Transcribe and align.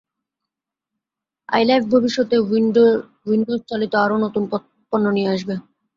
ILife 1.49 1.83
ভবিষ্যতে 1.91 2.35
উইন্ডোজচালিত 3.27 3.93
আরও 3.95 4.15
নতুন 4.25 4.43
পণ্য 4.93 5.05
নিয়ে 5.13 5.31
আসবে। 5.35 5.55